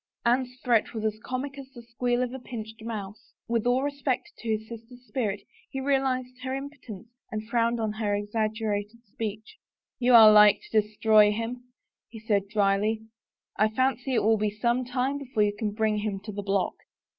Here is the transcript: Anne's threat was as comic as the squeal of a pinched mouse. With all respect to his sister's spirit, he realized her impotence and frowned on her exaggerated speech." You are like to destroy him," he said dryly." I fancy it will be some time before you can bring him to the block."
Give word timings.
Anne's 0.25 0.59
threat 0.63 0.95
was 0.95 1.05
as 1.05 1.19
comic 1.23 1.59
as 1.59 1.69
the 1.75 1.83
squeal 1.83 2.23
of 2.23 2.33
a 2.33 2.39
pinched 2.39 2.81
mouse. 2.81 3.33
With 3.47 3.67
all 3.67 3.83
respect 3.83 4.31
to 4.39 4.49
his 4.49 4.67
sister's 4.67 5.05
spirit, 5.05 5.41
he 5.69 5.79
realized 5.79 6.39
her 6.41 6.55
impotence 6.55 7.07
and 7.31 7.47
frowned 7.47 7.79
on 7.79 7.91
her 7.93 8.15
exaggerated 8.15 9.05
speech." 9.05 9.57
You 9.99 10.15
are 10.15 10.31
like 10.31 10.59
to 10.71 10.81
destroy 10.81 11.31
him," 11.31 11.65
he 12.09 12.19
said 12.19 12.47
dryly." 12.49 13.03
I 13.59 13.67
fancy 13.69 14.15
it 14.15 14.23
will 14.23 14.37
be 14.37 14.49
some 14.49 14.85
time 14.85 15.19
before 15.19 15.43
you 15.43 15.53
can 15.55 15.69
bring 15.71 15.97
him 15.99 16.19
to 16.21 16.31
the 16.31 16.41
block." 16.41 16.73